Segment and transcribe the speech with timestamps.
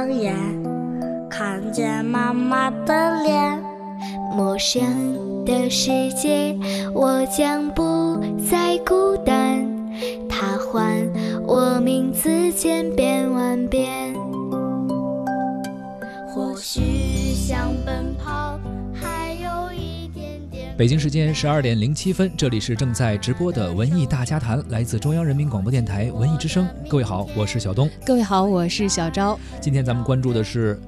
[0.00, 0.34] 双眼，
[1.28, 3.62] 看见妈妈的脸。
[4.34, 6.56] 陌生的世界，
[6.94, 7.82] 我将不
[20.80, 26.66] 北京时间十二点零七分，这里是正在直播的文艺大家谈，来自中央人民广播电台文艺之声。
[26.88, 27.86] 各位好，我是小东。
[28.02, 29.38] 各位好，我是小昭。
[29.60, 30.80] 今天咱们关注的是。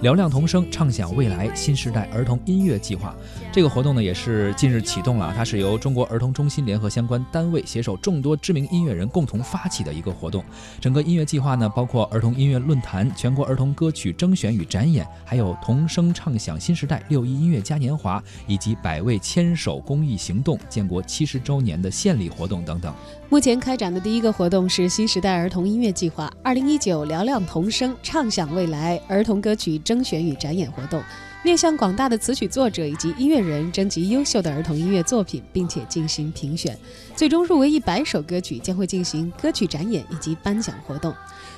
[0.00, 3.12] 嘹亮童声，唱响未来新时代儿童音乐计划，
[3.52, 5.34] 这个活动呢也是近日启动了。
[5.36, 10.44] 它是由中国儿童中心联合相关单位携手众多知名音乐人共同发起的一个活动。
[10.80, 22.94] 整个音乐计划呢，包括儿童音乐论坛、全国儿童歌曲征选与展演，还有童声唱响新时代六一音乐嘉年华，以及百位牵手公益行动、建国七十周年的献礼活动等等。
[23.28, 31.02] 目前开展的第一个活动是新时代儿童音乐计划二零一九嘹亮童声唱响未来儿童歌曲征选与展演活动，
[31.42, 36.78] 面向广大的词曲作者以及音乐人征集优秀的儿童音乐作品，并且进行评选，
[37.16, 41.14] 最终入围一百首歌曲将会进行歌曲展演以及颁奖活动。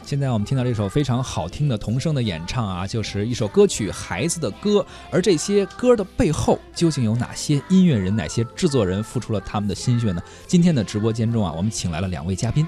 [0.06, 4.78] 现在我们听到这首非常好听的童声的演唱啊，就是一首歌曲《孩子的歌》，
[5.10, 10.22] 而这些歌的背后究竟有哪些音乐人、哪些制作人付出了他们的心血呢？
[10.46, 12.64] 今天的直播间中啊，我们请来了两位嘉宾，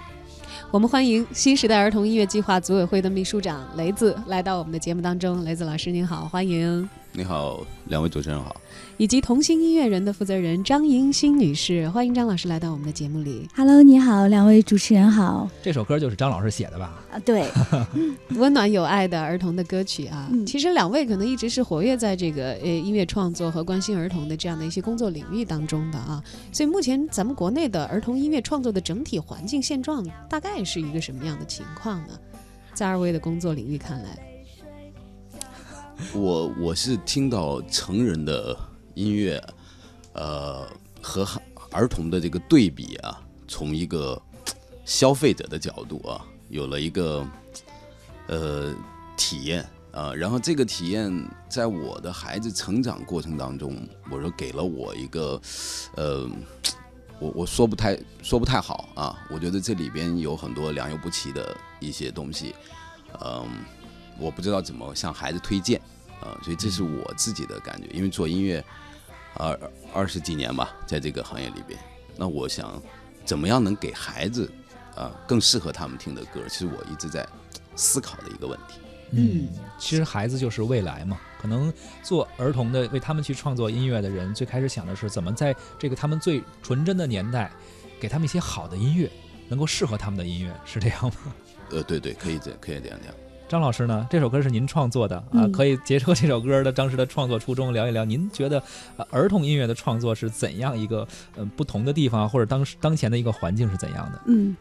[0.72, 5.44] 我们欢迎新时代儿童音乐计划组委会的秘书长雷子来到我们的节目当中。
[5.44, 6.88] 雷子老师您好，欢迎。
[7.12, 8.56] 你好，两位主持人好。
[8.98, 13.48] 以及同心音乐人的负责人张莹新女士，欢迎张老师来到我们的节目里。
[13.56, 15.48] Hello，你好，两位主持人好。
[15.62, 17.02] 这首歌就是张老师写的吧？
[17.10, 17.48] 啊，对，
[18.36, 20.30] 温暖有爱的儿童的歌曲啊。
[20.46, 26.22] 其实两位可能一直是活跃在这个呃音乐创作和关心儿童的这样的一些工作领域当中的啊。
[26.52, 32.18] 所以目前咱们国内的儿童音乐创作的整体环境现状大概是一个什么样的情况呢？
[32.74, 34.18] 在二位的工作领域看来，
[36.14, 38.56] 我我是听到成人的。
[38.94, 39.42] 音乐，
[40.14, 40.66] 呃，
[41.00, 41.26] 和
[41.70, 44.20] 儿童的这个对比啊，从一个
[44.84, 47.26] 消费者的角度啊，有了一个
[48.28, 48.74] 呃
[49.16, 49.64] 体验。
[49.92, 51.12] 啊，然后这个体验
[51.50, 55.38] 在我的孩子成长过程当中，我说给了我一个
[55.96, 56.26] 呃，
[57.18, 62.54] 我我说不太说不太好啊，我觉得这里边有很多良莠不齐的一些东西，
[63.22, 63.46] 嗯，
[64.18, 65.78] 我不知道怎么向孩子推荐。
[66.22, 68.64] 啊，所以这是我自己的感觉，因为做音乐。
[69.34, 69.58] 二
[69.94, 71.80] 二十几年吧，在这个行业里边，
[72.18, 72.80] 那我想，
[73.24, 74.52] 怎么样能给孩子，
[74.94, 77.26] 啊，更适合他们听的歌，其实我一直在
[77.74, 78.78] 思考的一个问题。
[79.12, 81.72] 嗯，其实孩子就是未来嘛，可能
[82.02, 87.50] 做儿童的，为他们去创作音乐的人，最开始想的是怎么在这个他们最纯真的年代，
[87.98, 89.10] 给他们一些好的音乐，
[89.48, 91.34] 能够适合他们的音乐，是这样吗？
[91.70, 93.14] 呃，对对，可以这可以这样讲。
[93.52, 94.06] 张老师呢？
[94.08, 98.02] 这首歌是您创作的啊，可以结合这首歌的当时的创作初衷聊一聊。
[98.02, 98.62] 您觉得
[99.10, 104.18] 儿童音乐的创作是怎样一个呃不同的地方，或者当时当前的一个环境是怎样的？
[104.24, 104.56] 嗯。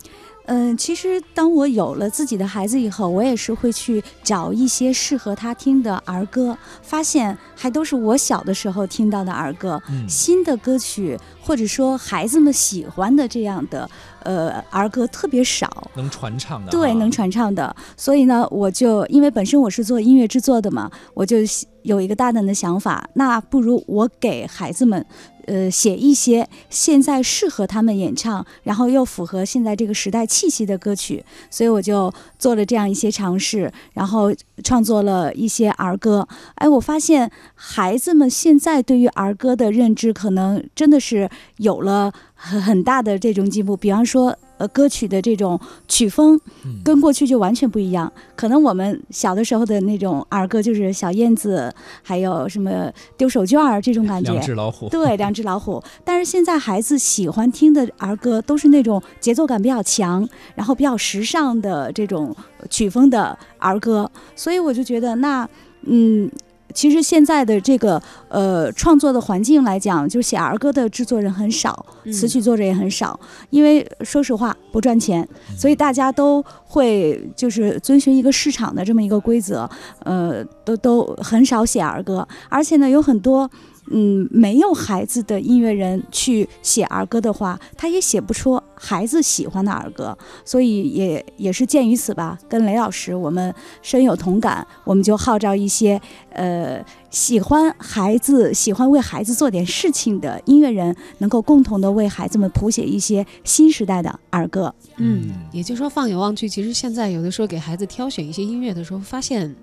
[0.53, 9.81] 嗯，其实当我有了自己的孩子以后，我也是会去找一些适合他听的儿歌，发现还都是我小的时候听到的儿歌。
[9.89, 13.89] 嗯新的歌曲或者说孩子们喜欢的这样的
[14.23, 16.69] 呃儿歌特别少，能传唱的。
[16.69, 17.73] 对，能传唱的。
[17.95, 21.38] 所以呢，我就因为本身我是做音乐制作的嘛，我就
[21.83, 25.06] 有一个大胆的想法，那不如我给孩子们。
[25.51, 36.25] 呃，写一些现在适合他们演唱，然后又符合现在这个时代气息的歌曲，所以我就做了这样一些尝试，然后创作了一些儿歌。
[36.56, 43.75] 哎，我发现孩子们现在对于儿歌的认知，可能真的是有了很很大的这种进步。
[43.75, 44.38] 比方说。
[44.61, 46.39] 呃，歌曲的这种曲风
[46.83, 48.12] 跟过去就完全不一样。
[48.36, 54.31] 可能我们小的时候的那种儿歌，就是小燕子，还有什么丢手绢儿这种感觉。
[54.31, 54.88] 两只老虎。
[54.89, 55.81] 对，两只老虎。
[56.06, 62.36] 但是现在孩子喜欢听的儿歌，都是那种节奏感比较强，然后比较时尚的这种
[62.69, 64.12] 曲风的儿歌。
[64.36, 65.50] 所以我就觉得，那
[65.88, 66.30] 嗯。
[66.73, 73.19] 其实现在的这个呃创作的环境来讲，就写儿歌的制作人很少，词曲作者也很少，
[73.50, 75.27] 因为说实话不赚钱，
[75.57, 79.69] 所以大家都会就是遵循一个市场的这么一个规则，
[80.03, 83.50] 呃，都都很少写儿歌，而且呢有很多。
[83.94, 90.18] 嗯，没有孩子的音乐人去写儿歌的话，他也写不出孩子喜欢的儿歌。
[90.44, 96.01] 所以也也是鉴于此吧，跟雷老师我们深有同感，我们就号召一些
[96.31, 104.74] 呃喜欢孩子、喜欢为孩子做点事情的音乐人，能够共同的为孩子们谱写一些新时代的儿歌。
[104.96, 109.54] 嗯，也就是说，放眼望去，其实现在有的时候给孩子挑选一些音乐的时候，发现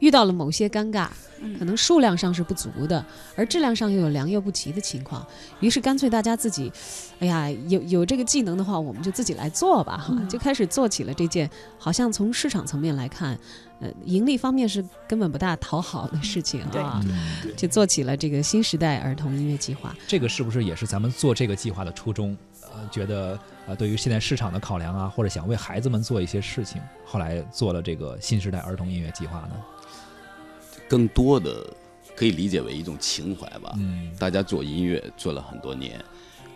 [0.00, 1.06] 遇到了某些尴尬，
[1.58, 3.04] 可能数量上是不足的，
[3.36, 5.24] 而质量上又有良莠不齐的情况。
[5.60, 6.72] 于是干脆大家自己，
[7.20, 11.48] 哎呀，有有这个技能的话，我们就自己来做吧，哈，就开始做起了这件，
[11.78, 13.38] 好像从市场层面来看，
[13.80, 17.04] 呃，盈利方面是根本不大讨好的事情啊，
[17.56, 19.94] 就做起了这个新时代儿童音乐计划。
[20.06, 22.36] 这个是不是也是咱们做这个计划的初衷？
[22.72, 29.56] 呃，觉得呃，对于现在市场的考量啊，或者想为孩子们做一些事情，后来做了这个新时代儿童音乐计划呢？
[30.88, 31.66] 更多的
[32.14, 33.74] 可以理解为一种情怀吧。
[33.76, 36.02] 嗯，大家做音乐做了很多年，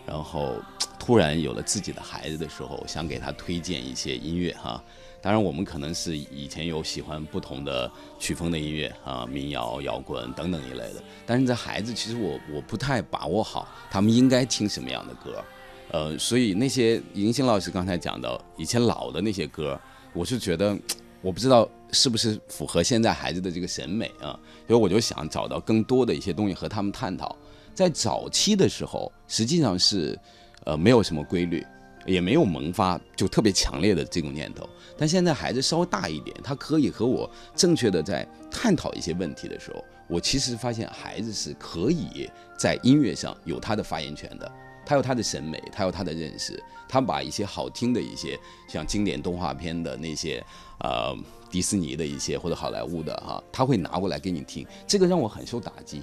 [0.05, 0.55] 然后
[0.97, 4.83] 突然有了自己的孩子的时候，想给他推荐一些音乐哈。
[5.21, 11.03] 当然，我们可能是以前有喜欢不同的曲风的音乐啊，民谣、摇滚等等一类的。
[11.27, 15.43] 但是这孩子其实我我不太把握好，他们应该听什么样的歌。
[15.91, 19.79] 呃，所以那些银星老师刚才讲到以前老的那些歌，
[20.13, 20.75] 我是觉得
[21.21, 27.35] 我不知道是不是符合现在孩子的这个审美啊，所以我就想找到更多的一些东西和他们探讨。
[27.75, 30.17] 在早期的时候，实际上是
[30.63, 31.65] 呃没有什么规律，
[32.05, 34.67] 也没有萌发就特别强烈的这种念头。
[34.97, 44.51] 但现在孩子稍微大一点，他可以和我正确的在探讨一些问题的时候，我其实发现孩子是可以在音乐上有他的发言权的。
[44.83, 48.37] 他有他的审美，他有他的认识，他把一些好听的一些
[48.67, 50.43] 像经典动画片的那些，
[50.79, 51.15] 呃，
[51.51, 55.97] 迪士尼的一些或者好莱坞的哈，他会拿过来给你听，这个让我很受打击。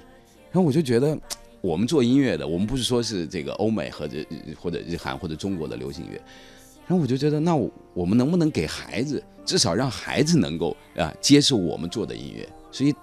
[0.49, 1.15] 然后我就觉得，
[1.61, 4.17] 我们做音乐的，我们不是说是这个欧美或者
[4.59, 6.21] 或者日韩或者中国的流行乐，
[6.87, 7.55] 然后我就觉得，那
[7.93, 12.47] 我们能不能给孩子，至少让孩子能够啊接受我们做的音乐？
[12.71, 12.93] 所以。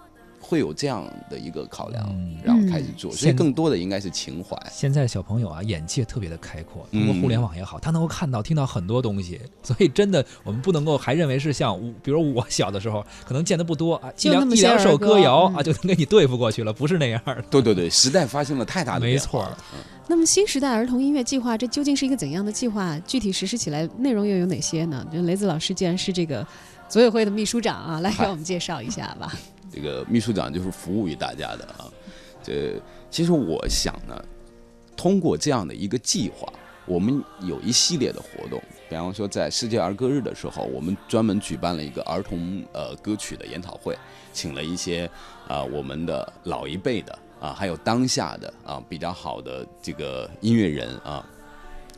[0.47, 2.05] 会有这样的一个考量，
[2.45, 4.57] 然后开始做，所以更多的应该是情怀。
[4.71, 9.41] 现在小朋友啊，眼界特别的开阔，通过互联网也好，他能够看到、听到很多东西。
[9.65, 17.43] 所以真的，我们不能够还认为是像，比如我小的时候，可能见的不多啊，一两一两首歌谣啊，就能给你对付过去了，不是那样的。
[17.51, 19.57] 对对对，时代发生了太大的变化。
[20.07, 22.97] 那么新时代儿童音乐计划，这究竟是一个怎样的计划？
[23.01, 25.05] 具体实施起来内容又有哪些呢？
[25.13, 26.47] 就雷子老师既然是这个
[26.89, 29.33] 组委会的秘书长啊，来给我们介绍一下吧。
[29.77, 31.85] 这个秘书长就是服务于大家的啊，
[32.43, 32.81] 这
[33.11, 34.25] 其实我想呢，
[34.97, 36.51] 通过这样的一个计划，
[36.87, 38.59] 我们有一系列的活动，
[38.89, 43.95] 比方说在世界儿歌日的时候，我们专门举办了一个儿童呃歌曲的研讨会，
[44.33, 45.07] 请了一些
[45.47, 51.23] 啊我们的老一辈的啊，还有当下的啊比较好的这个音乐人啊，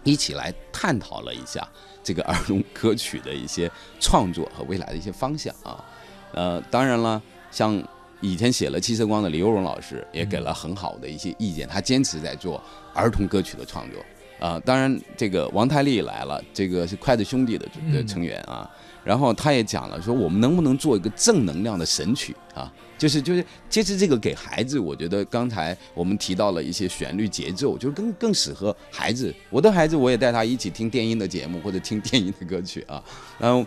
[0.02, 1.64] 一起来探讨了一下
[2.02, 3.70] 这个儿童歌曲的一些
[4.00, 5.84] 创作和未来的一些方向啊，
[6.32, 7.22] 呃，当然了。
[7.50, 7.82] 像
[8.20, 12.60] 以前写了《七色光》的李幼荣老师也给了很好的一些意见，他坚持在做
[12.92, 14.04] 儿童歌曲的创作
[14.44, 14.60] 啊。
[14.64, 18.68] 当然，这个王太利来了，这个是筷子兄弟的的成员啊。
[19.04, 22.70] 然后他也讲了，说我们能不能做一个正能量的神曲啊？
[22.98, 29.32] 就是就是，其实这个给孩子，我觉得刚才我们提到了一些旋律节奏，就是更更适合孩子。
[29.48, 33.00] 我的孩子，我也带他一起听电音的节目或者听电音的歌曲啊。
[33.38, 33.64] 然后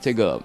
[0.00, 0.40] 这个。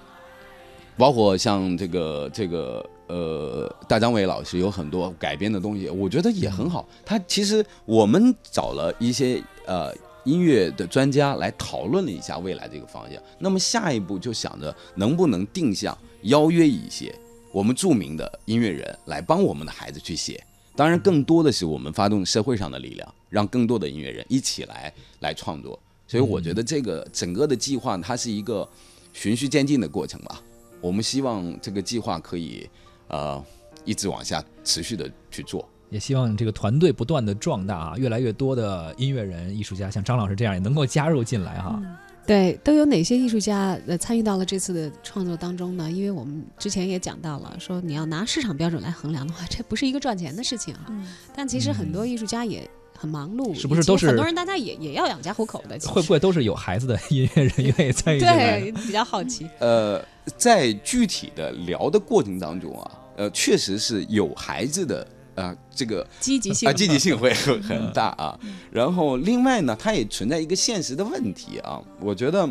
[0.96, 6.88] 包括像这个这个呃，大张伟老师有很多改编的东西，我觉得也很好。
[7.04, 9.94] 他其实我们找了一些呃
[10.24, 13.22] 音乐的专家来讨论了一下未来这个方向。
[13.38, 17.14] 那么下一步就想着能不能定向邀约一些
[17.52, 20.42] 我们著名的音乐人来帮我们的孩子去写。
[20.74, 25.78] 当然，更多的是我们发动社会上的力量，让更多的音乐人一起来来创作。
[26.08, 28.68] 所以我觉得这个整个的计划它是一个
[29.12, 30.42] 循序渐进的过程吧。
[30.80, 32.68] 我们希望这个计划可以，
[33.08, 33.42] 呃，
[33.84, 41.80] 一直往下持续的去做，也希望这个团队不断的壮大啊，越来越多的音乐人、艺术家像张老师这样也能够加入进来哈。
[42.26, 45.90] 对，都有哪些艺术家呃参与到了这次的创作当中呢？
[45.90, 50.86] 因为我们之前也讲到了，说你要拿市场标准来衡量的话，这不是一个赚钱的事情啊。
[51.34, 52.68] 但其实很多艺术家也。
[52.96, 54.34] 很忙碌，是不是都是很多人？
[54.34, 55.78] 大家也也要养家糊口的。
[55.88, 58.20] 会不会都是有孩子的音乐人愿意参与？
[58.20, 59.48] 对，比较好奇。
[59.60, 60.02] 呃，
[60.36, 68.38] 在具体的聊的过程当中啊，呃，确实是有孩子的啊，这个积极性啊，积极性会很很大啊。
[68.70, 71.82] 然后另外呢，它也存在一个现实的问题啊。
[72.00, 72.48] 我觉得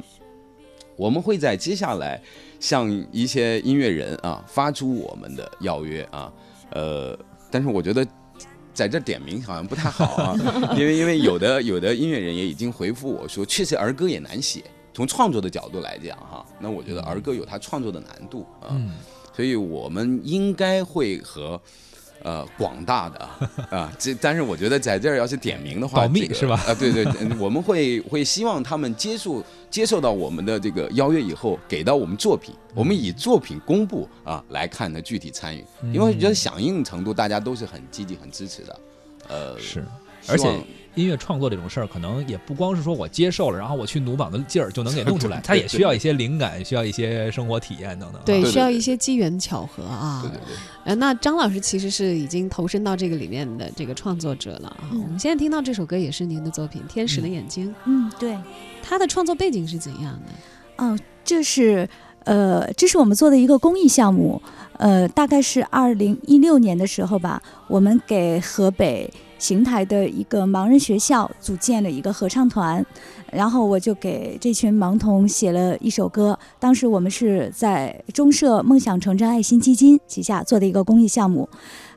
[0.96, 2.22] 我们会在接下来
[2.60, 6.32] 向一些音乐人啊发出我们的邀约啊，
[6.72, 7.18] 呃，
[7.50, 8.06] 但是我觉得。
[8.76, 10.36] 在这点名好像不太好啊，
[10.78, 14.62] 因为因为有的有的音乐人也已经回复我说，确实儿歌也难写，
[14.94, 18.76] 从创作的角度来讲哈，那我觉得儿歌有它创作的难度啊，
[19.34, 21.60] 所以我们应该会和
[22.26, 23.30] 呃广大的
[23.70, 26.56] 啊， 这但是我觉得在这儿要是点名的话，保密这个是吧？
[26.68, 35.64] 啊，对对，嗯 我们会会希望他们接受接受到我们的这个邀约以后，给到我们作品，我们以作品公布啊来看的具体参与，
[35.94, 38.80] 因为我觉得响应程度大家都是很积极、很支持的，
[39.28, 39.86] 呃，是，
[40.28, 40.52] 而且
[40.96, 48.24] 音乐创作这种事儿，可能也不光是说我接受了，然后我去努膀子劲儿就能给弄出来， 它也需要一些灵感，需要一些生活体验等等啊。
[48.26, 50.22] 对，需要一些机缘巧合啊。
[50.24, 50.56] 对对对。
[50.86, 54.90] 呃，那张老师其实是已经投身到这个里面的这个创作者了啊。
[54.92, 58.38] 嗯我们现在听到这首歌也是您的作品《天使的眼睛》，嗯，对，
[58.82, 60.84] 它的创作背景是怎样的？
[60.84, 61.88] 哦，这是
[62.24, 64.42] 呃，这是我们做的一个公益项目，
[64.78, 72.86] 呃，大概是二零一六年的时候吧，我们给河北邢台的一个盲人学校组建了一个合唱团，
[73.32, 76.38] 然后我就给这群盲童写了一首歌。
[76.60, 81.48] 当时我们是在中社梦想成真爱心基金旗下做的一个公益项目，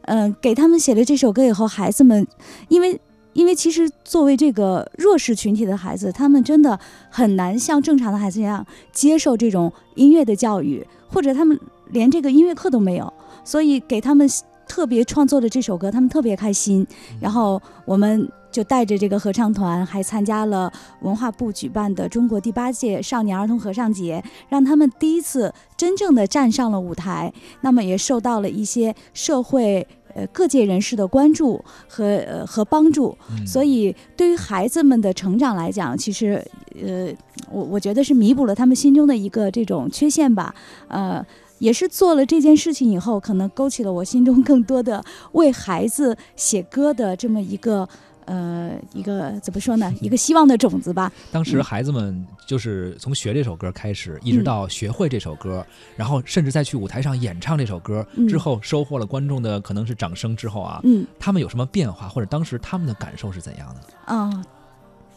[0.02, 2.26] 嗯、给他们写了这首歌以后，孩子们
[2.68, 3.00] 因为。
[3.34, 6.76] 因为其实作为这个弱势群体的孩子，他们真的
[7.08, 11.56] 很难像正常的孩子一样接受这种音乐的教育，或者他们
[11.90, 13.12] 连这个音乐课都没有，
[13.44, 14.28] 所以给他们
[14.68, 16.86] 特别创作的这首歌，他们特别开心。
[17.20, 27.32] 然后我们就带着这个合唱团，还参加了文化部举办的中国第八届少年儿童合唱节，让他们第一次真正的站上了舞台。
[27.62, 29.86] 那么也受到了一些社会。
[30.14, 36.42] 呃，各界人士的关注和呃和帮助，嗯所以对于孩子们的成长来讲，其实
[36.82, 37.12] 呃，
[37.52, 40.52] 我我觉得是弥补了他们心中的一个这种缺陷吧。
[40.88, 41.24] 呃，
[41.58, 47.88] 也是做了这件事情以后，可能勾起了我心中更多的为孩子写歌的这么一个
[48.26, 51.10] 呃一个怎么说呢，一个希望的种子吧。
[51.32, 64.14] 当时孩子们就是从学这首歌开始，一直嗯到学会这首歌，然后甚至再去舞台上演唱这首歌嗯之后，收获了观众的可能是掌声之后啊，嗯他们有什么变化，或者当时他们的感受是怎样的？
[64.14, 64.44] 啊、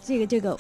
[0.03, 0.57] 这个这个，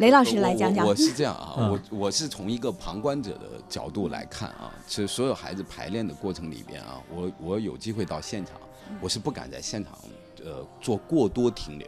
[0.00, 0.94] 雷老师来讲讲我我。
[0.94, 8.54] 我是这样啊，嗯我我是从一个旁观者的角度来看啊，其实所有孩子排练的过程里边啊，我我有机会到现场，
[8.98, 9.98] 我是不敢在现场
[10.42, 11.86] 呃做过多停留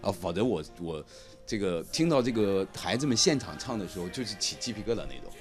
[0.00, 1.04] 啊，否则我我
[1.44, 5.32] 这个听到这个孩子们现场唱的时候，就是起鸡皮疙瘩那种，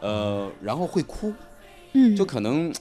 [0.00, 1.34] 呃，然后会哭，
[1.92, 2.72] 嗯就可能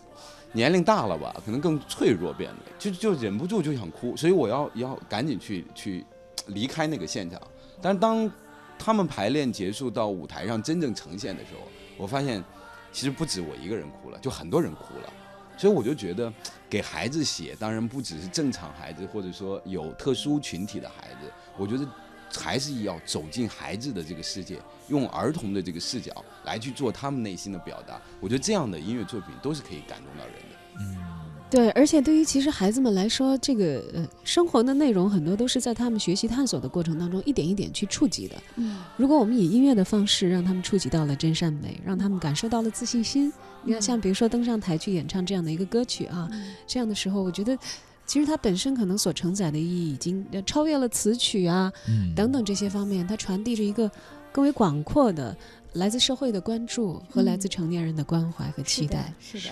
[0.54, 6.06] 年龄大了吧，可能更脆弱变得，就就忍不住就想哭，所以我要要赶紧去去
[6.46, 7.42] 离开那个现场。
[7.82, 8.32] 但是当
[8.78, 11.68] 他们排练结束到舞台上真正呈现的时候，
[11.98, 12.44] 我发现
[12.92, 15.14] 其实不止我一个人哭了，就很多人哭了。
[15.58, 16.32] 所以我就觉得
[16.70, 21.88] 给孩子写，当然不只是正常孩子，或者说有特殊群体的孩子，我觉得
[22.32, 28.00] 还是要走进孩子的这个世界，用儿童的这个视角来去做他们内心的表达。
[28.20, 31.07] 我觉得这样的音乐作品都是可以感动到人的。
[31.50, 38.36] 对，而且对于其实孩子们来说，这个呃生活的内容很多都是在他们学习探索的过程当中一点一点去触及的。
[38.58, 43.32] 嗯如果我们以音乐的方式让他们触及到了真善美，让他们感受到了自信心，
[43.64, 46.30] 你看像比如说登上台去演唱这样的一个歌曲啊，
[46.68, 47.58] 这样的时候，我觉得
[48.06, 53.90] 其实它本身可能所承载的意义已经呃超越了词曲啊嗯，等等这些方面，它传递着一个
[54.34, 55.34] 更为广阔的
[55.74, 59.14] 来自社会的关注和来自成年人的关怀和期待。
[59.22, 59.52] 是的，是。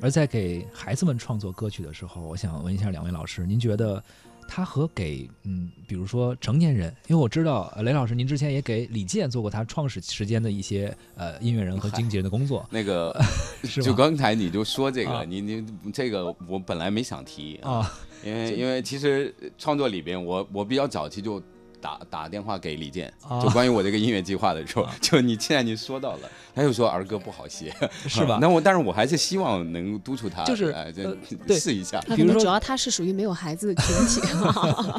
[0.00, 4.02] 而在给孩子们创作歌曲的时候，我想问一下两位老师，您觉得
[4.48, 13.16] 他和给嗯，比如说成年人，因为我知道呃雷老师您之前也给李健做过他创始时间的一些呃音乐人和经纪人的工作， 那个，
[13.64, 13.94] 是就？
[13.94, 15.20] 刚才你就说这啊。
[15.20, 21.40] 个，你你这个我本来没想提啊，啊，因为 因为其实创作里边，我我比较早期就
[21.82, 23.42] 打打电话给李健，啊。
[23.42, 27.74] 就关于我这个音乐计划的时候， 就你现在你说到了，他又说儿歌不好写，
[28.06, 28.38] 是吧？
[28.40, 30.90] 那我但是我还是希望能督促他，就是哎
[31.46, 31.58] 对。
[31.58, 34.20] 试一下，比如说主要他是属于没有孩子的群体，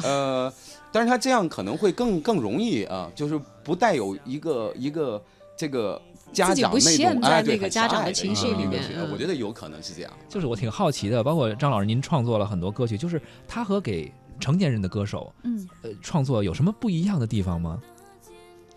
[0.03, 0.53] 呃，
[0.91, 5.21] 但是他这样可能会更更容易啊，就是不带有一个一个
[5.57, 8.81] 这个家自己不长那陷在种哎对那个家长的情绪里面。
[9.11, 10.11] 我觉得有可能是这样。
[10.27, 17.79] 就是我挺好奇的，包括张老师您创作了很多歌曲，就是他和给成年人的歌手嗯，呃创作有什么不一样的地方吗？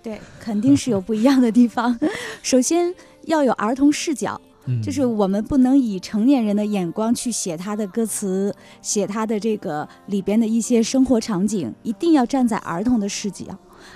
[0.02, 1.98] 对，肯定是有不一样的地方。
[2.42, 13.44] 首先要有儿童视角，嗯，就是我们不能以成年人的眼光去写他的歌词，写他的这个里边的一些生活场景，一定要站在儿童的视角。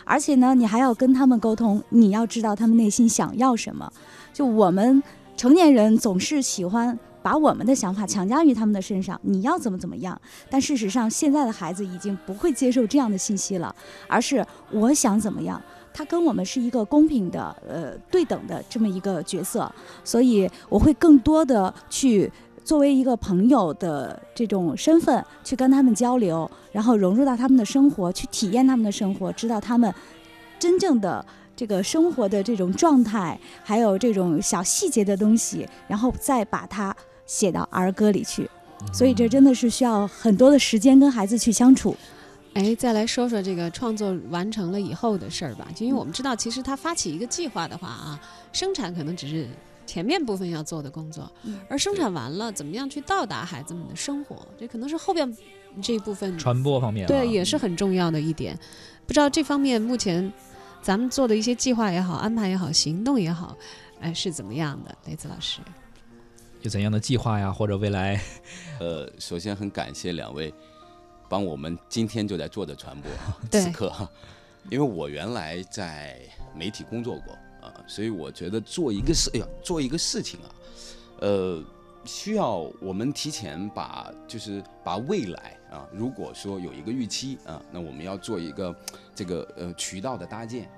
[0.05, 3.93] 而且呢，你还要跟他们沟通，你要知道他们内心想要什么。
[4.33, 5.03] 就我们
[5.37, 10.21] 成年人总是喜欢把我们的想法强加于他们的身上，你要怎么怎么样。
[10.49, 13.75] 但事实上，现在的孩子已经不会接受这样的信息了，
[14.09, 15.61] 而是我想怎么样。
[15.93, 19.71] 他跟我们是一个公平的、呃对等的这么一个角色，
[20.05, 22.31] 所以我会更多的去
[22.63, 29.93] 作为一个朋友的这种身份去跟他们交流，然后融入到他们的生活，去体验他们的生活，知道他们
[30.61, 31.25] 真正的
[31.57, 36.95] 这个生活的这种状态，还有这种小细节的东西，然后再把它
[37.31, 38.51] 写到儿歌里去。
[38.93, 41.97] 所以这真的是需要很多的时间跟孩子去相处。
[42.55, 45.69] 哎，再来说说这个创作完成了以后的事儿吧。
[45.73, 48.21] 就因为我们知道，其实他发起一个计划的话啊，
[48.53, 49.47] 生产可能只是
[49.87, 55.37] 前面部分要做的工作，嗯而生产完了，怎么样去到达孩子们的生活，这可能是后边
[55.81, 58.59] 这一部分传播方面啊对也是很重要的一点。
[59.07, 60.33] 不知道这方面目前
[60.83, 63.57] 咱们做的一些计划也好、安排也好、行动也好，
[64.01, 64.97] 哎是怎么样的？
[65.07, 65.61] 雷子老师，
[66.63, 68.21] 有怎样的计划呀，或者未来
[68.79, 70.53] 呃，首先很感谢两位
[71.29, 73.11] 帮我们今天就在做的传播
[73.51, 73.91] 对此刻，
[74.69, 76.21] 因为我原来在
[76.55, 80.49] 媒体工作过啊、所以我觉得做一个事，哎呀，做一个事情啊，
[81.21, 81.63] 呃，
[82.07, 88.75] 需要我们提前把就是把未来啊，如果说有一个预期啊，那我们要做一个
[89.15, 90.71] 这个呃渠道的搭建，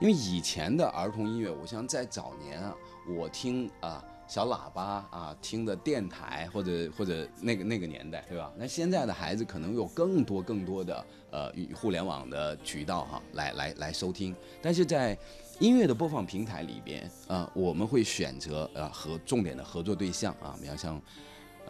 [0.00, 2.72] 因为以前的儿童音乐，我想在早年啊，
[3.16, 4.04] 我听啊。
[4.28, 8.52] 小喇叭啊，听的电台或者或者那个那个年代，对吧？
[8.58, 15.16] 那现在的孩子可能有更多更多的呃与互联网的渠道哈、来来来收听，但是在
[15.58, 21.00] 音乐的播放平台里边啊、我们会选择呃和重点的合作对象啊，比方像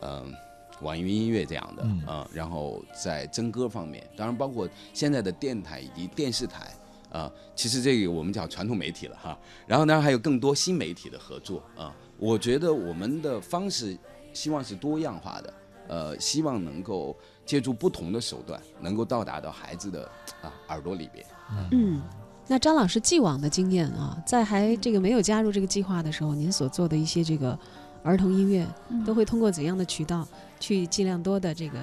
[0.00, 0.34] 嗯、
[0.82, 6.72] 网易云音乐这样的嗯啊、然后在真歌方面，当然包括现在的电台以及电视台。
[7.10, 13.96] 啊，其实这个我们叫传统媒体了哈，然后呢还有更多新媒体的合作啊，我觉得我们的方式
[14.32, 15.54] 希望是多样化的，
[15.88, 20.04] 呃，希望能够借助不同的手段，能够到达到孩子的
[20.42, 21.24] 啊耳朵里边。
[21.72, 22.02] 嗯，
[22.46, 27.58] 那张老师既往的经验啊，在还这个没有加入这个计划的时候，您所做的一些这个
[28.02, 29.04] 儿童音乐，嗯。
[29.04, 30.26] 都会通过怎样的渠道
[30.60, 31.78] 去尽量多的这个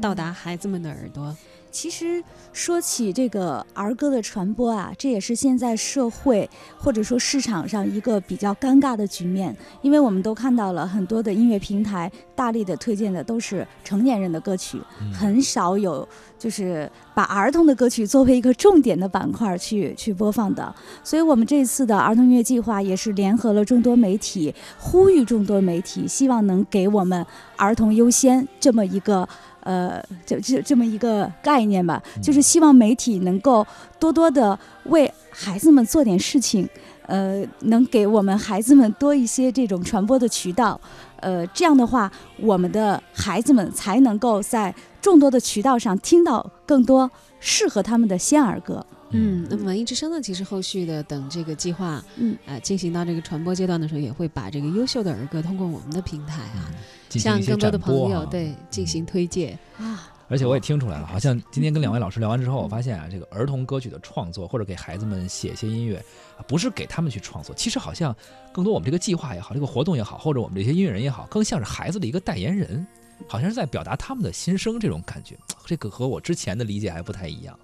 [0.00, 1.34] 到达孩子们的耳朵？
[1.70, 16.08] 其实说起这个儿歌的传播啊，这也是现在社会或者说市场上一个比较尴尬的局面，因为我们都看到了很多的音乐平台大力的推荐的都是成年人的歌曲，嗯很少有
[16.38, 20.74] 就是把儿童的歌曲作为一个重点的板块去去播放的。
[21.04, 27.24] 所以我们这次的儿童音乐计划也是联合了众多媒体，呼吁众多媒体，希望能给我们
[27.56, 29.28] 儿童优先这么一个。
[29.68, 33.66] 呃，这这这么一个概念吧，就是希望媒体能够
[34.00, 36.66] 多多的为孩子们做点事情，
[37.06, 40.80] 呃，能给我们孩子们多一些这种传播的渠道，
[41.20, 48.86] 呃，这样的话，我们的孩子们才能够在众多的渠道上听到更多适合他们的仙儿歌。
[49.10, 56.70] 嗯，那么文艺之声呢，其实后续的等这个计划，嗯，呃，进行到这个传播阶段的时候，也会把这个优秀的儿歌通过我们的平台啊，
[57.10, 59.58] 向更多的朋友对进行推荐。
[59.78, 65.96] 啊，而且我也听出来了，好像今天跟两位老师聊完之后，我发现啊，这个儿童歌曲的创作或者给孩子们写一些音乐，
[66.36, 68.14] 啊不是给他们去创作，其实好像
[68.52, 72.86] 更多我们这个计划也好，这个活动也好，或者我们这些音乐人也好，更像是孩子的一个代言人，
[73.26, 75.34] 好像是在表达他们的心声这种感觉。
[75.64, 77.58] 这个和我之前的理解还不太一样。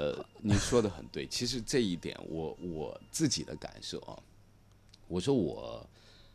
[0.00, 4.16] 呃，你说的很对，其实这一点我我自己的感受啊，
[5.06, 5.86] 我说我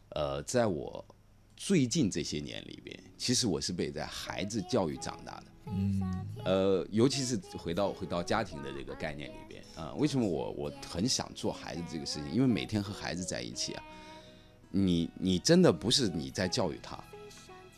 [0.10, 1.04] 呃，在我
[1.58, 5.46] 最近这些年里边，其实我是被在孩子教育长大的。
[5.66, 12.32] 嗯，呃，尤其是回到回到家庭的这个概念里边啊、为什么我我很想做孩子这个事情？
[12.32, 13.84] 因为每天和孩子在一起啊，
[14.70, 17.04] 你你真的不是你在教育他，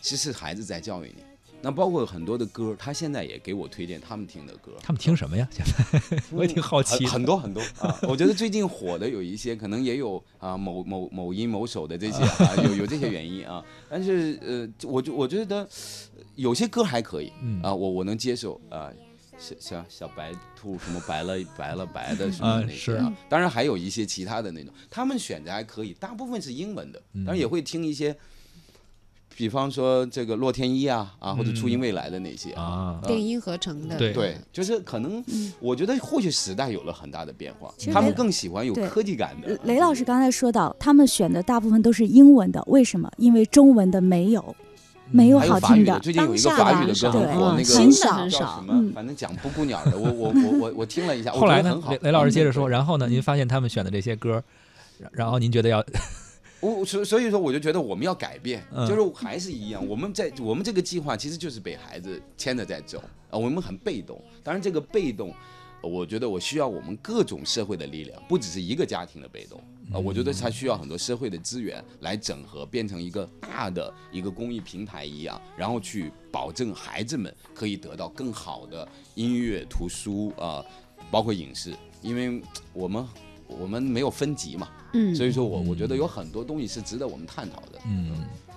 [0.02, 1.23] 其实孩子在教育你。
[1.62, 5.48] 那包括很多的歌，他现在也给我推荐他们听的歌，他们听什么呀？
[5.52, 7.10] 现在 我也挺好奇的。
[7.10, 7.98] 很很多很多啊！
[8.04, 13.63] 我觉得最近火的有一些，可能也有啊某某某音某手的这些啊， 有有这些原因啊。
[13.89, 15.67] 但是呃，我就我觉得呃
[16.36, 18.91] 有些歌还可以嗯啊，我我能接受啊。
[19.39, 28.17] 小小小白兔什么白了白了白的什么啊那些是啊，当然还有一些其他的那种，他们选择还可以，大部分是英文的，嗯当然也会听一些，
[29.38, 35.23] 比方说这个洛天依啊啊或者初音嗯未来的那些啊电音合成的，对对，就是可能，
[35.60, 39.56] 我觉得或许时代有了很大的变化他们更喜欢有科技感的。
[39.65, 43.12] 雷老师刚才说到，他们选的大部分都是英文的，为什么？
[43.17, 44.56] 因为中文的没有，
[45.12, 46.00] 没有好听的。
[46.00, 48.91] 最近有一个法语的的歌很火，很那个很少很少叫什么嗯？
[48.91, 52.00] 反正讲布谷鸟的，我我我我我听了一下，后来呢雷。
[52.02, 53.08] 雷老师接着嗯说，然后呢？
[53.08, 54.43] 您发现他们选的这些歌，
[54.97, 55.86] 然然后您觉得要
[56.60, 58.88] 我所所以说，我就觉得我们要改变，嗯。
[58.88, 64.22] 就是还是一样，我们在我们这个计划其实就是被孩子牵着在走啊，我们很被动。
[64.43, 65.34] 当然，这个被动，
[65.82, 69.62] 我觉得我需要我们各种社会的力量，不只是一个家庭的被动。
[69.93, 80.62] 啊、我觉得它需要很多社会的资源来整合，变成一个大的一个公益平台一样，然后去保证孩子们可以得到更好的音乐、图书啊、
[81.10, 82.41] 包括影视，因为
[82.74, 83.06] 我们
[83.47, 87.79] 我们没有分级嘛，嗯所以说我我觉得有很多东西是值得我们探讨的。
[87.86, 88.12] 嗯，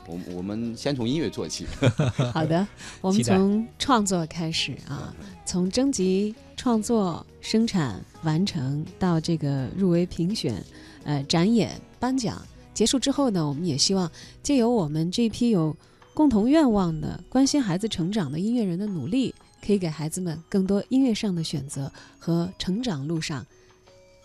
[0.06, 1.66] 我我们先从音乐做起。
[2.34, 2.66] 好的，
[3.00, 5.14] 我们从创作开始啊，
[5.46, 10.62] 从征集、创作、生产、完成到这个入围评选、
[11.04, 12.40] 呃展演、颁奖
[12.74, 14.10] 结束之后呢，我们也希望
[14.42, 15.76] 借由我们这批有
[16.14, 23.46] 共同愿望的、关心孩子成长的音乐人的努力，可以给孩子们更多音乐上的选择和成长路上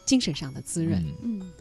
[0.06, 1.04] 精神上的滋润。
[1.24, 1.52] 嗯嗯，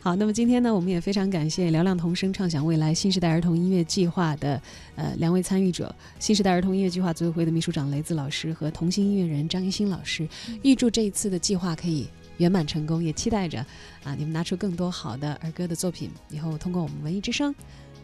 [0.00, 4.60] 好，那么今天呢，我们也非常感谢嘹亮童声畅想未来新时代儿童音乐计划的
[4.96, 10.28] 呃两位参与者，新时代儿童音乐计划组委会的秘书长雷子老师和童心音乐人张一新老师。
[10.62, 13.64] 预祝这一次的计划可以圆满成功，也期待着
[14.02, 17.54] 啊你们拿出更多好的儿歌的作品，以后通过我们文艺之声，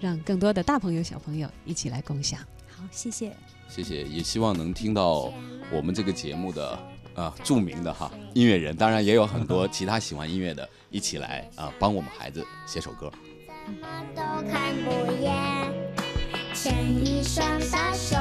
[0.00, 2.40] 让更多的大朋友小朋友一起来共享。
[2.68, 3.32] 好，谢谢。
[3.68, 5.32] 谢谢，也希望能听到
[5.70, 6.78] 我们这个节目的
[7.18, 13.10] 啊著名的哈音乐人，当然也有很多其他喜欢音乐的，一起来啊帮我们孩子写首歌。
[14.14, 15.34] 都看不厌，
[16.54, 16.72] 牵
[17.04, 18.16] 一双大手，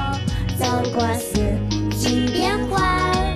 [0.58, 1.38] 走过四
[1.96, 3.27] 季变换。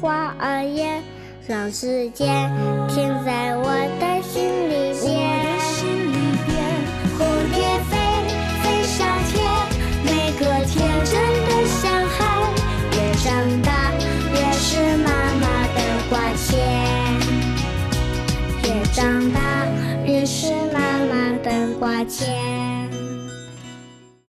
[0.00, 1.02] 花儿艳，
[1.46, 2.50] 让时间
[2.88, 3.64] 停在我
[4.00, 5.08] 的心里边。
[7.18, 7.20] 蝴
[7.52, 7.60] 蝶
[7.90, 7.92] 飞
[8.62, 9.36] 飞上天，
[10.02, 10.08] 每
[10.38, 11.12] 个天真
[11.44, 11.84] 的小
[12.16, 12.18] 孩，
[12.92, 13.28] 越长
[13.60, 13.92] 大
[14.32, 16.56] 越是妈妈的挂牵，
[18.64, 19.38] 越长大
[20.06, 22.69] 越是妈妈的挂牵。